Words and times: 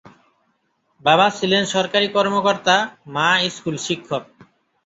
বাবা 1.05 1.27
ছিলেন 1.37 1.63
সরকারি 1.65 2.07
কর্মকর্তা, 2.07 2.75
মা 3.07 3.27
স্কুল 3.47 3.75
শিক্ষক। 3.77 4.23